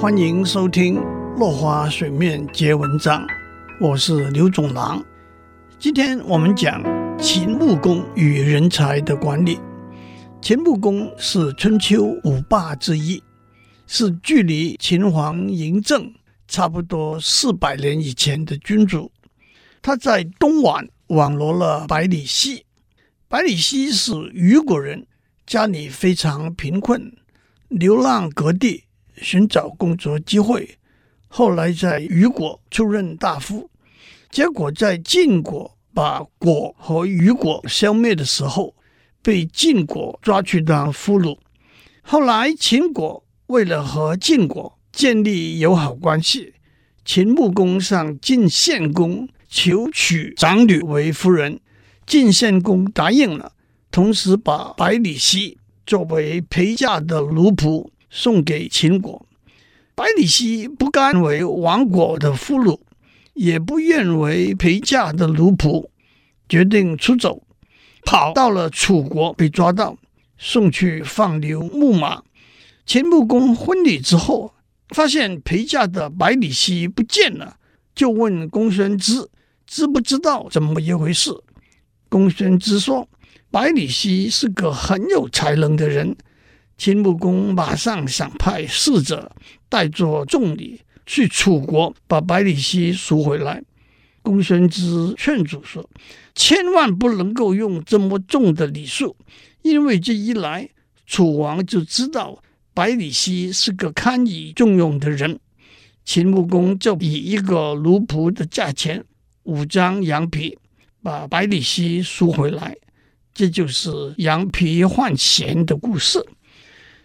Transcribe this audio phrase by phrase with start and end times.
[0.00, 0.96] 欢迎收听
[1.36, 3.20] 《落花水面结文章》，
[3.78, 5.04] 我是刘总郎。
[5.78, 6.82] 今天我们讲
[7.18, 9.60] 秦穆公与人才的管理。
[10.40, 13.22] 秦穆公是春秋五霸之一，
[13.86, 16.10] 是距离秦皇嬴政
[16.48, 19.12] 差不多四百年以前的君主。
[19.82, 22.64] 他在东莞网罗了百里奚。
[23.28, 25.06] 百里奚是虞国人，
[25.46, 27.12] 家里非常贫困，
[27.68, 28.84] 流浪各地
[29.20, 30.76] 寻找工作机会，
[31.28, 33.70] 后来在虞国出任大夫，
[34.30, 38.74] 结果在晋国把国和虞国消灭的时候，
[39.22, 41.38] 被晋国抓去当俘虏。
[42.02, 46.54] 后来秦国为了和晋国建立友好关系，
[47.04, 51.60] 秦穆公向晋献公求娶长女为夫人，
[52.06, 53.52] 晋献公答应了，
[53.90, 57.90] 同时把百里奚作为陪嫁的奴仆。
[58.10, 59.24] 送给秦国。
[59.94, 62.80] 百里奚不甘为亡国的俘虏。
[63.34, 65.88] 也不愿为陪嫁的奴仆，
[66.46, 67.42] 决定出走，
[68.04, 69.96] 跑到了楚国，被抓到，
[70.36, 72.22] 送去放牛牧马。
[72.84, 74.52] 秦穆公婚礼之后，
[74.90, 77.56] 发现陪嫁的百里奚不见了，
[77.94, 79.30] 就问公孙支
[79.66, 81.30] 知不知道怎么一回事。
[82.10, 83.08] 公孙支说，
[83.50, 86.14] 百里奚是个很有才能的人。
[86.80, 89.30] 秦穆公马上想派使者
[89.68, 90.80] 带着重礼。
[91.04, 93.62] 去楚国把百里奚赎回来。
[94.22, 95.90] 公孙支劝阻说
[96.34, 99.14] ：“千万不能够用这么重的礼数，
[99.60, 100.70] 因为这一来，
[101.06, 105.38] 楚王就知道百里奚是个堪以重用的人。”
[106.06, 109.04] 秦穆公就以一个奴仆的价钱，
[109.42, 110.56] 五张羊皮，
[111.02, 112.74] 把百里奚赎回来。
[113.34, 116.24] 这就是羊皮换钱的故事。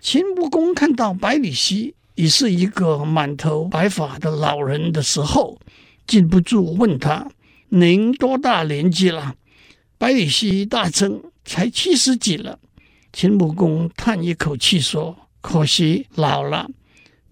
[0.08, 1.95] 秦穆公看到百里奚。
[2.14, 5.59] 已是一个满头白发的老人的时候，
[6.06, 7.28] 禁不住问他
[7.70, 9.33] ：“您多大年纪了？”
[9.98, 12.60] 百里奚大称：“才七十几了。”
[13.11, 16.70] 秦穆公叹一口气说：“可惜老了。”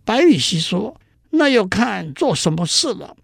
[0.03, 3.16] 百里奚说：“那要看做什么事了。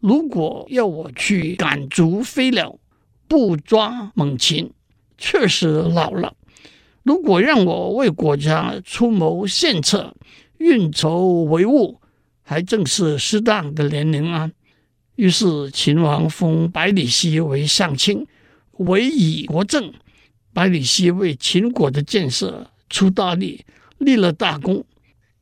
[0.00, 2.78] 如果要我去赶逐飞鸟、
[3.26, 4.70] 不抓猛禽，
[5.16, 6.34] 确实老了；
[7.08, 10.14] 如果让我为国家出谋献策，”
[10.58, 11.96] 运筹帷幄，
[12.42, 14.50] 还正是适当的年龄啊。
[15.16, 18.26] 于是秦王封百里奚为上卿，
[18.72, 19.90] 委以国政。
[20.52, 23.64] 百里奚为秦国的建设出大力，
[23.96, 24.84] 立了大功。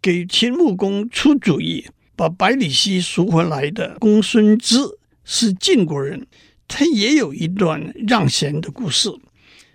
[0.00, 1.84] 给秦穆公出主意
[2.14, 4.76] 把百里奚赎回来的公孙支
[5.24, 6.24] 是晋国人，
[6.68, 9.10] 他也有一段让贤的故事。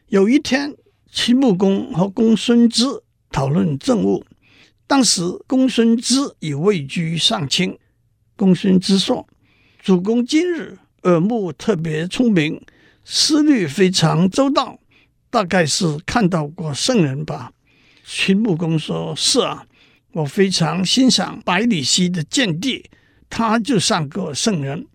[0.08, 0.74] 有一天，
[1.12, 2.86] 秦穆公和公孙支
[3.32, 4.26] 讨论政务。
[4.88, 7.78] 当时公孙支已位居上卿，
[8.38, 9.28] 公孙支说
[9.84, 12.62] ：“主公今日耳目特别聪明，
[13.04, 14.80] 思虑非常周到，
[15.30, 17.52] 大概是看到过圣人吧？”
[18.06, 19.66] 秦穆公说：“是啊，
[20.14, 22.90] 我非常欣赏百里奚的见地，
[23.30, 24.88] 他就像个圣人。”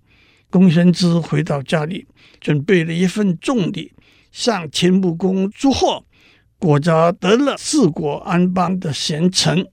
[0.49, 2.07] 公孙支回到家里，
[2.41, 3.93] 准备了一份重礼，
[4.37, 6.05] 向秦穆公祝贺，
[6.59, 9.67] 果然得了治国安邦的贤臣。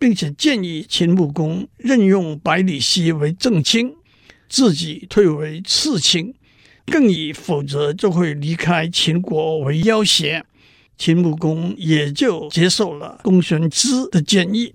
[0.00, 3.92] 并且建议秦穆公任用百里奚为正卿，
[4.48, 6.32] 自己退为次卿，
[6.86, 10.44] 更以否则就会离开秦国为要挟。
[10.96, 14.72] 秦穆公也就接受了公孙支的建议。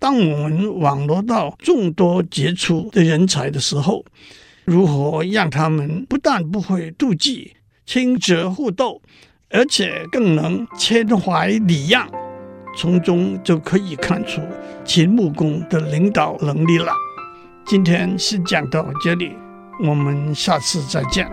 [0.00, 4.04] 当我们网罗到众多杰出的人才的时候，
[4.64, 7.52] 如何让他们不但不会妒忌、
[7.84, 9.02] 轻折互斗，
[9.50, 12.08] 而且更能谦怀礼让？
[12.74, 14.40] 从中就可以看出
[14.82, 16.90] 秦穆公的领导能力了。
[17.66, 19.32] 今天先讲到这里，
[19.86, 21.30] 我们下次再见。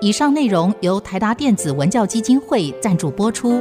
[0.00, 3.60] 以上内容由台达电子文教基金会赞助播出。